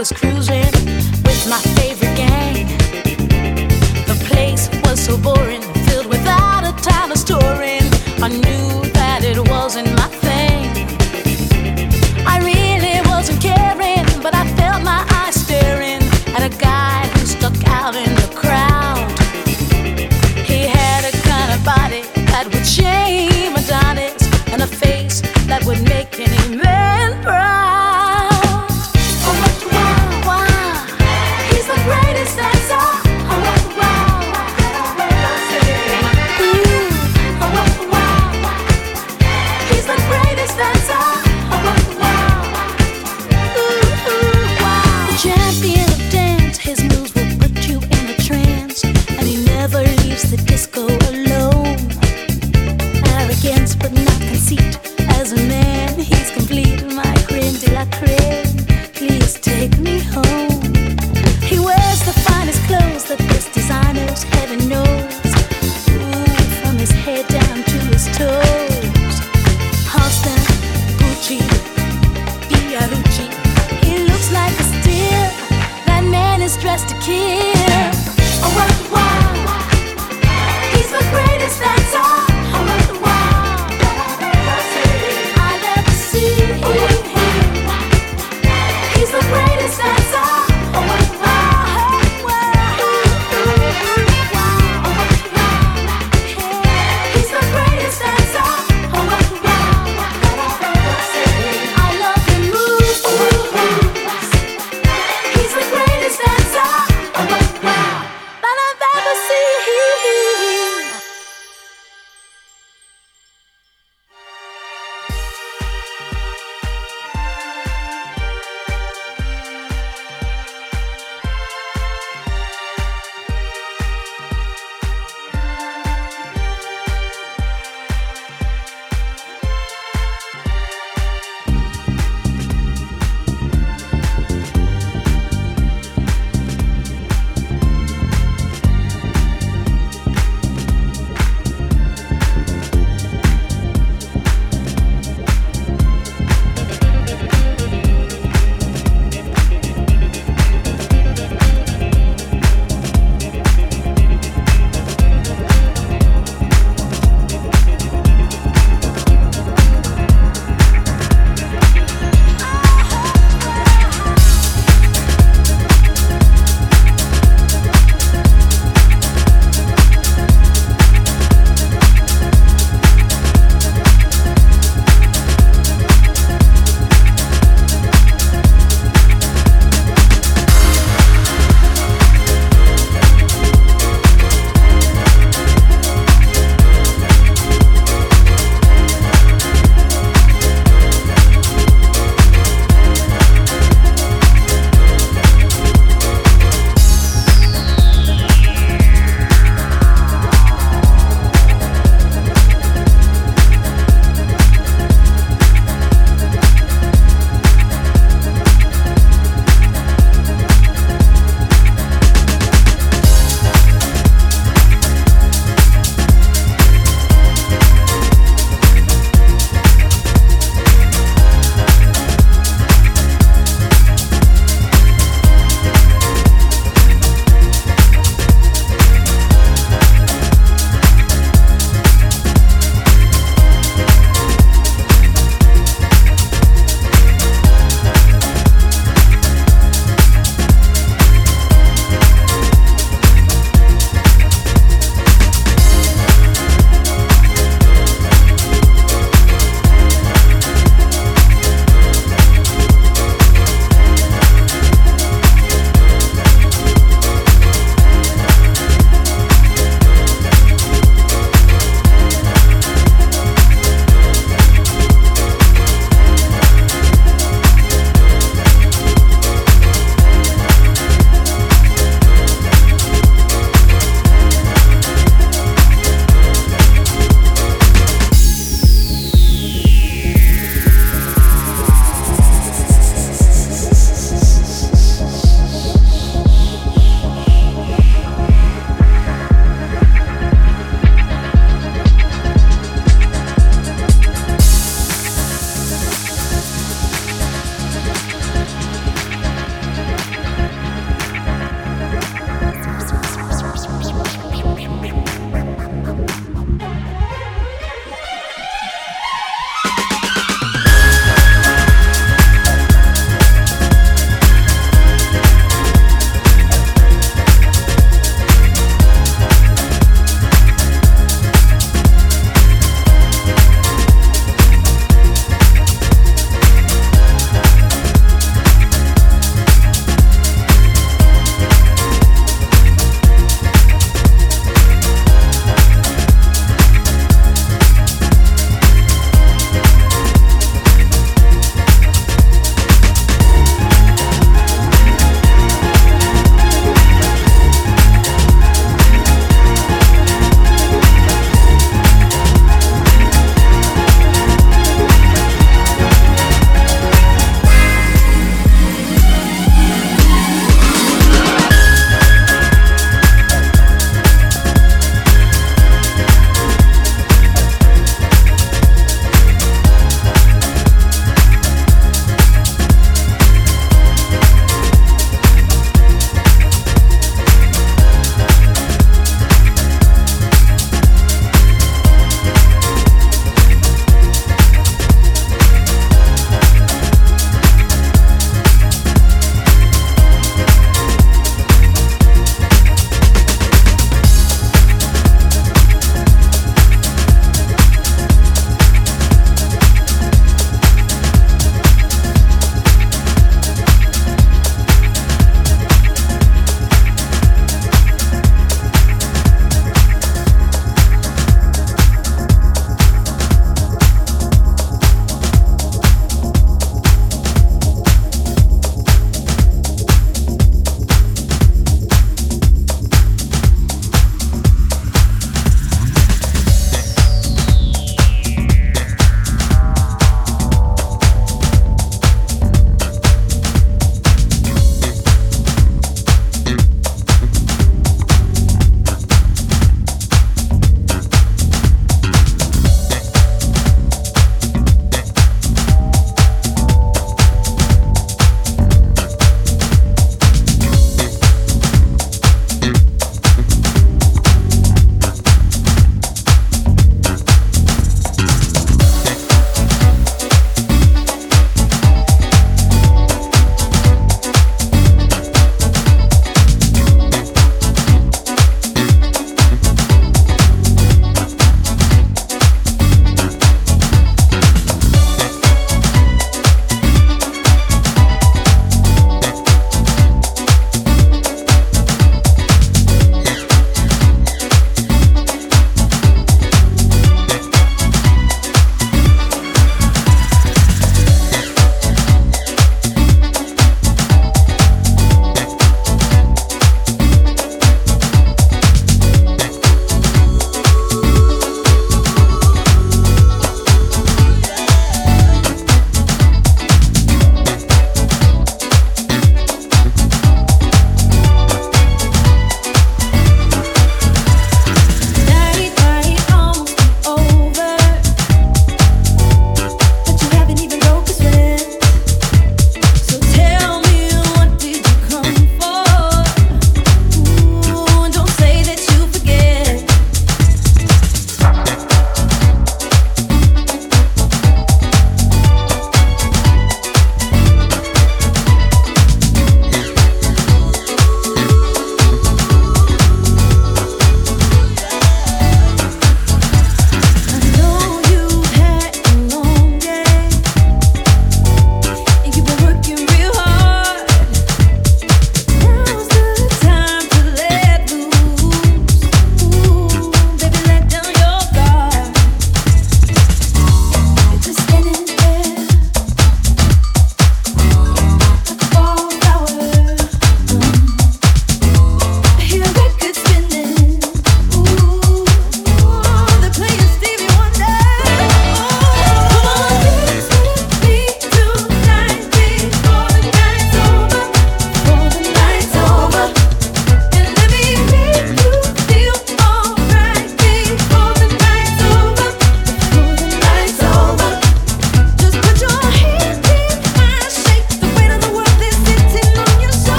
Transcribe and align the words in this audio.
was 0.00 0.12
cruising 0.12 0.29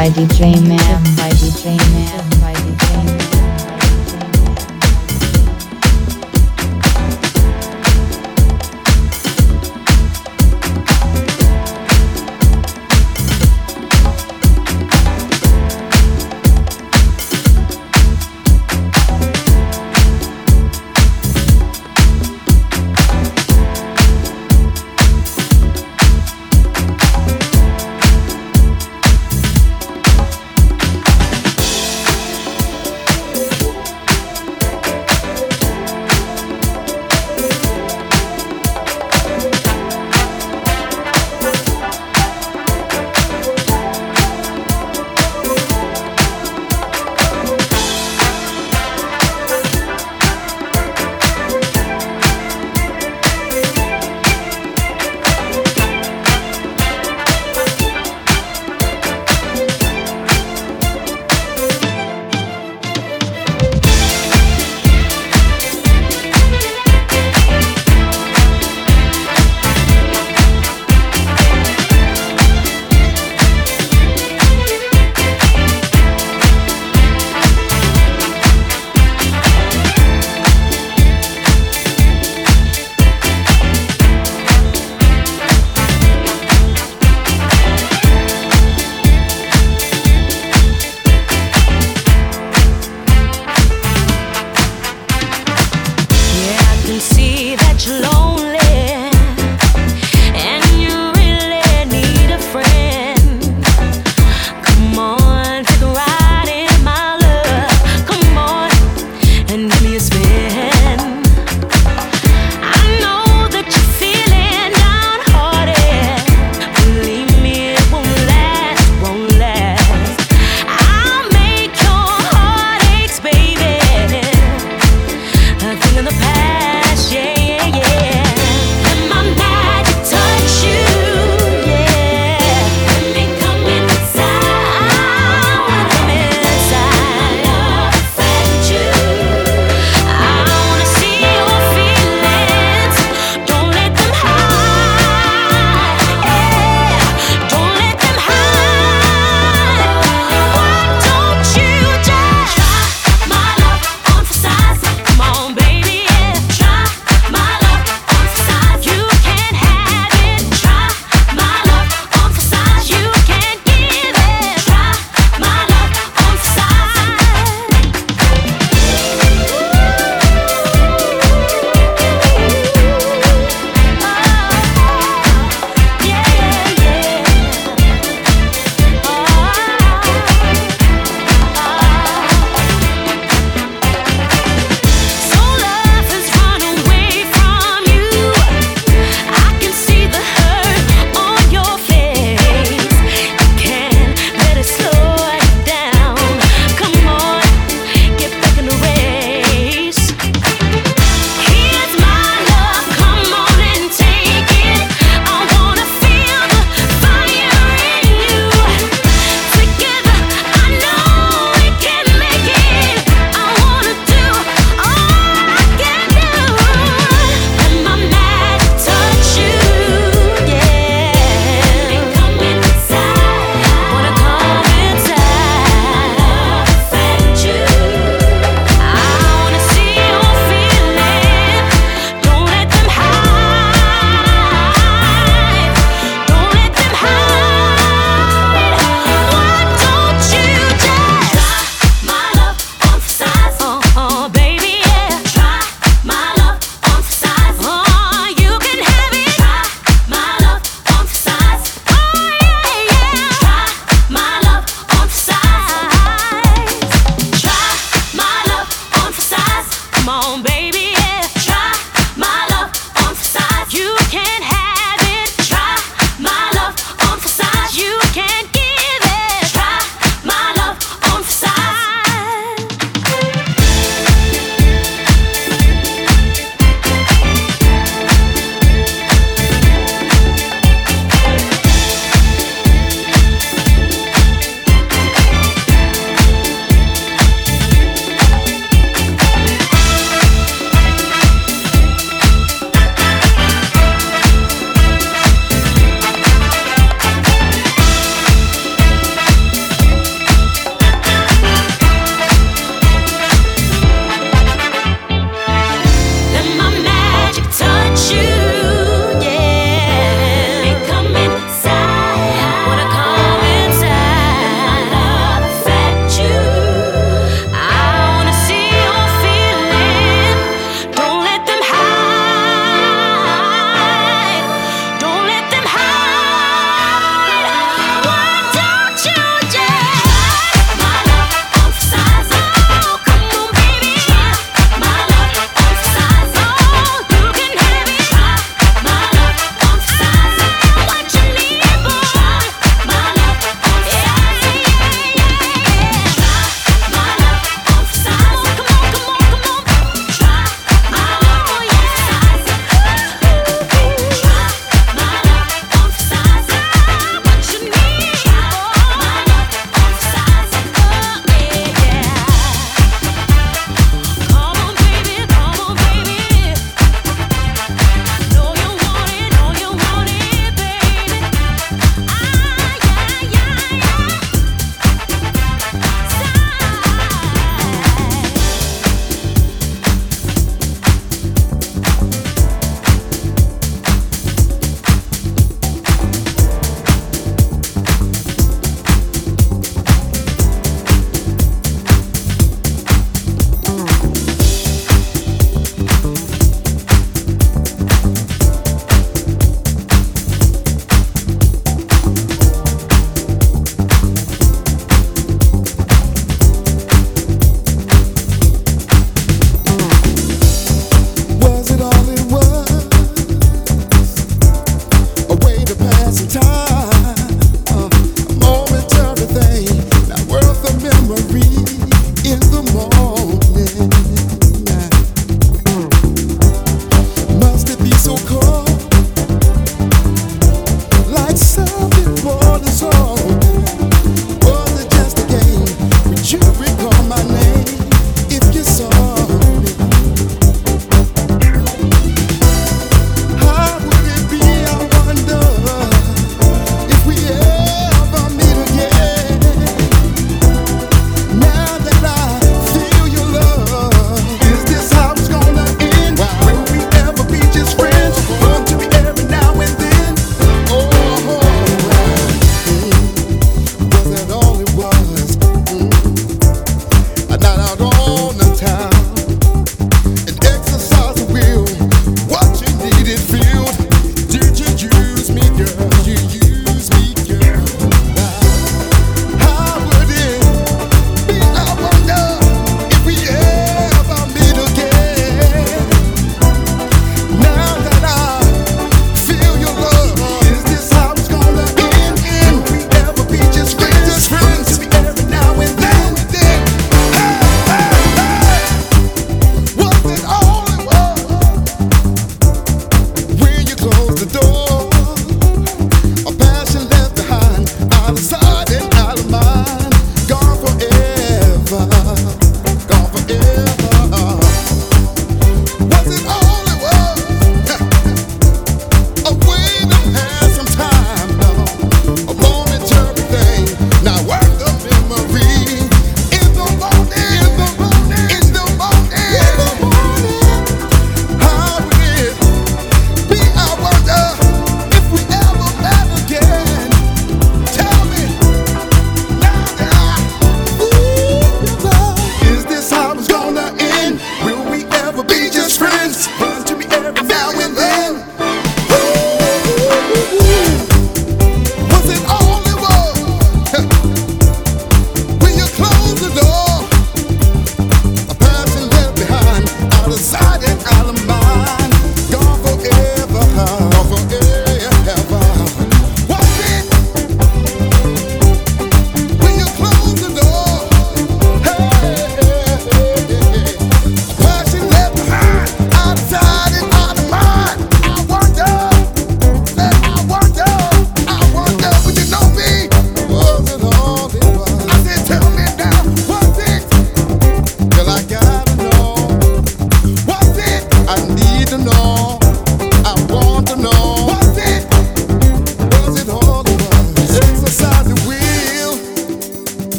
by 0.00 0.08
DJ 0.08 0.66
Man 0.66 0.89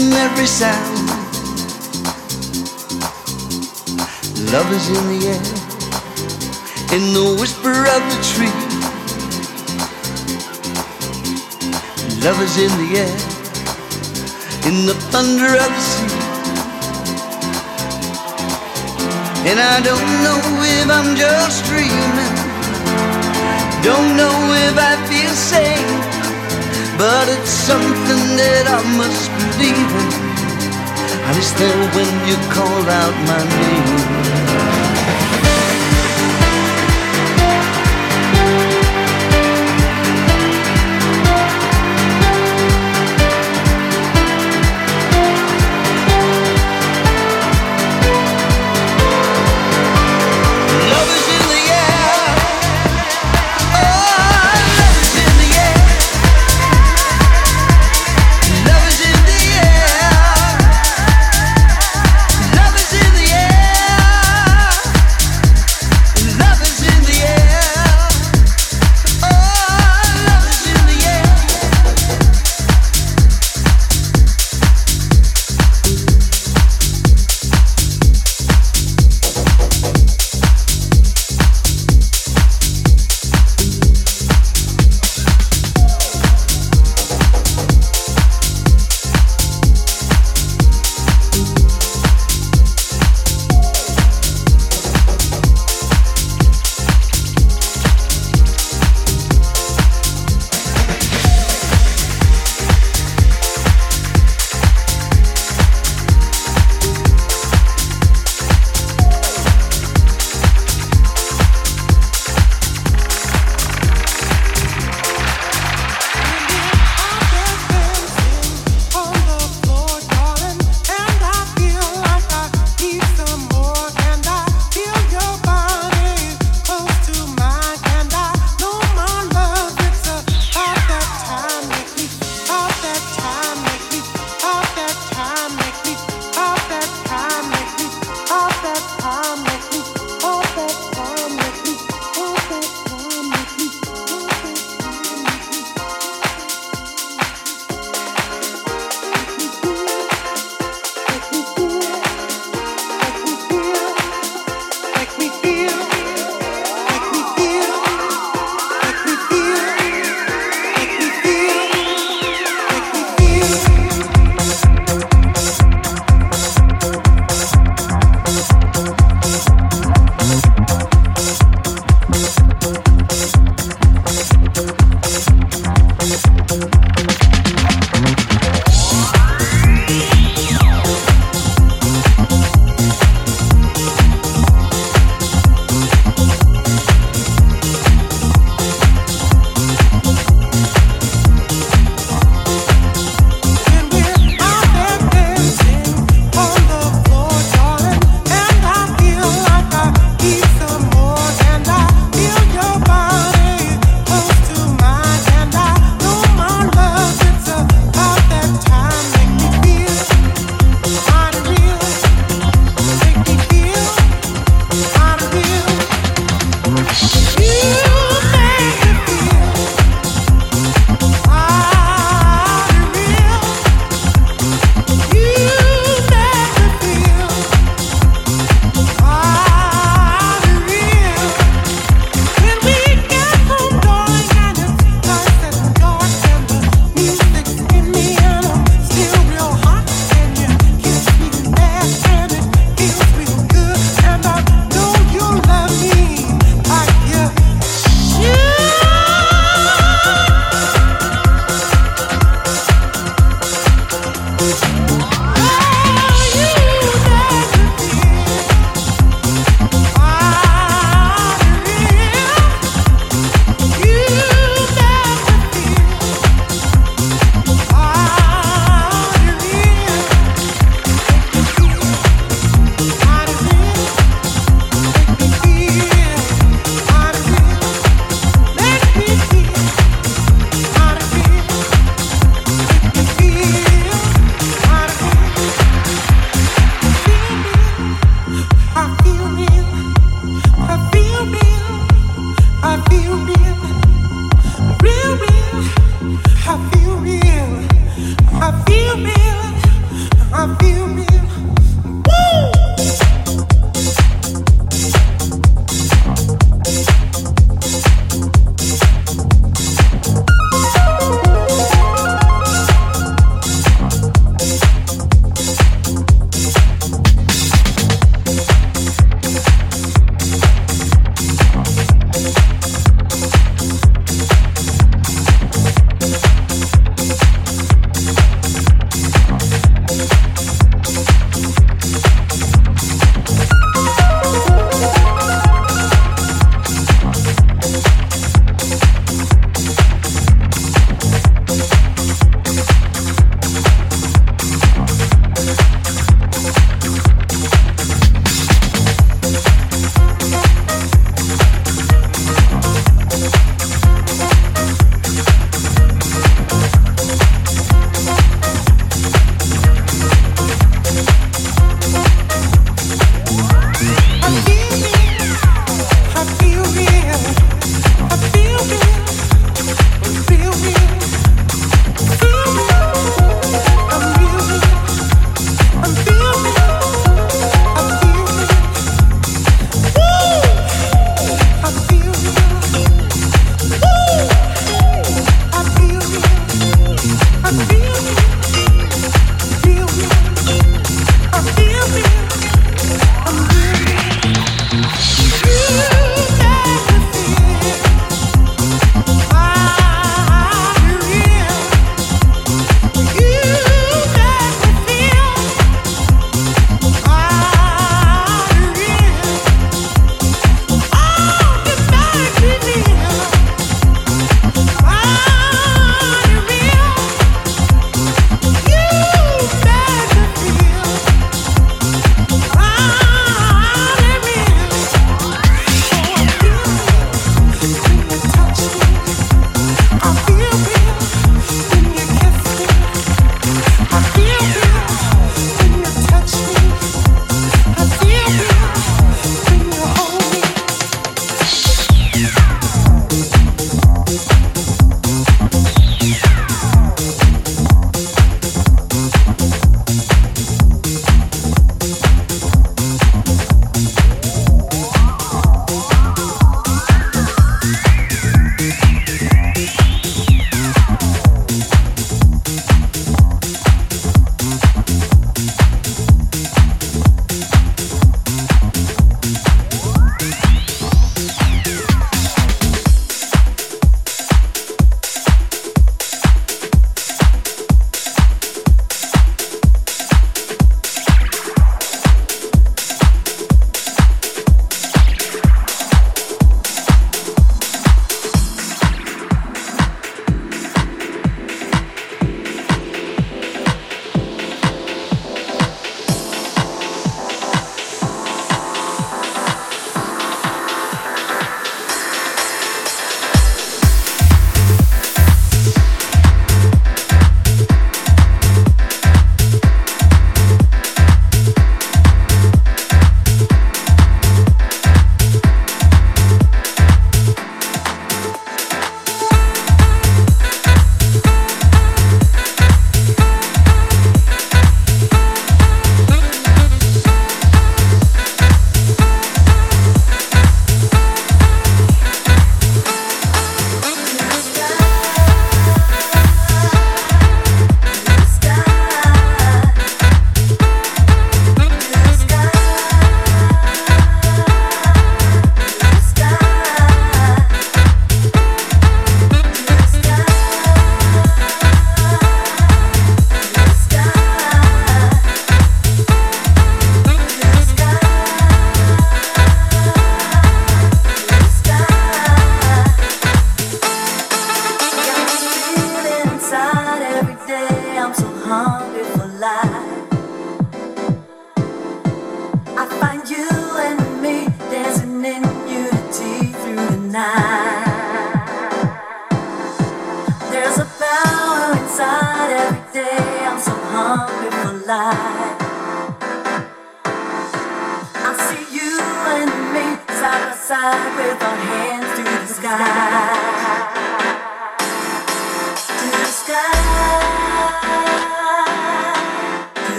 and 0.00 0.14
every 0.14 0.46
sound. 0.46 1.08
Love 4.52 4.70
is 4.72 4.86
in 4.96 5.04
the 5.12 5.20
air, 5.34 5.44
in 6.96 7.04
the 7.12 7.26
whisper 7.40 7.74
of 7.96 8.02
the 8.12 8.18
tree. 8.30 8.58
Love 12.24 12.40
is 12.46 12.54
in 12.64 12.72
the 12.82 12.90
air, 13.04 13.16
in 14.68 14.86
the 14.86 14.94
thunder 15.10 15.52
of 15.64 15.70
the 15.76 15.84
sea. 15.90 16.14
And 19.50 19.58
I 19.58 19.80
don't 19.88 20.10
know 20.24 20.40
if 20.78 20.86
I'm 20.98 21.16
just 21.16 21.64
dreaming, 21.70 22.34
don't 23.82 24.16
know 24.16 24.36
if 24.66 24.74
I 24.78 24.94
feel 25.10 25.34
sane, 25.50 25.92
but 26.98 27.28
it's 27.28 27.50
something 27.50 28.24
that 28.36 28.64
I 28.68 28.80
must 28.96 29.37
in. 29.60 29.74
And 31.26 31.36
it's 31.36 31.52
there 31.52 31.82
when 31.96 32.10
you 32.28 32.36
call 32.52 32.82
out 32.88 33.14
my 33.26 33.42
name. 33.60 34.27